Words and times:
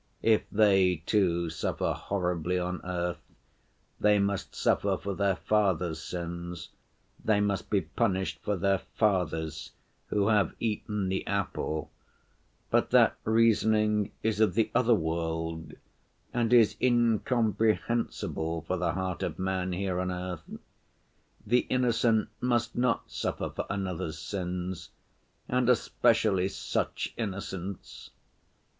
If 0.23 0.49
they, 0.49 1.03
too, 1.05 1.51
suffer 1.51 1.93
horribly 1.93 2.57
on 2.57 2.81
earth, 2.83 3.21
they 3.99 4.17
must 4.17 4.55
suffer 4.55 4.97
for 4.97 5.13
their 5.13 5.35
fathers' 5.35 6.01
sins, 6.01 6.69
they 7.23 7.39
must 7.39 7.69
be 7.69 7.81
punished 7.81 8.39
for 8.41 8.55
their 8.57 8.79
fathers, 8.79 9.73
who 10.07 10.29
have 10.29 10.55
eaten 10.59 11.07
the 11.07 11.27
apple; 11.27 11.91
but 12.71 12.89
that 12.89 13.15
reasoning 13.25 14.11
is 14.23 14.39
of 14.39 14.55
the 14.55 14.71
other 14.73 14.95
world 14.95 15.73
and 16.33 16.51
is 16.51 16.75
incomprehensible 16.81 18.61
for 18.63 18.77
the 18.77 18.93
heart 18.93 19.21
of 19.21 19.37
man 19.37 19.71
here 19.71 19.99
on 19.99 20.09
earth. 20.09 20.49
The 21.45 21.67
innocent 21.69 22.29
must 22.41 22.75
not 22.75 23.11
suffer 23.11 23.51
for 23.51 23.67
another's 23.69 24.17
sins, 24.17 24.89
and 25.47 25.69
especially 25.69 26.47
such 26.47 27.13
innocents! 27.17 28.09